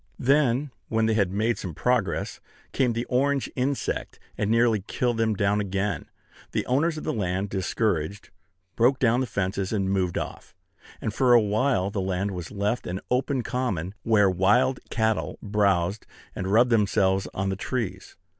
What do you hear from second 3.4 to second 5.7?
insect, and nearly killed them down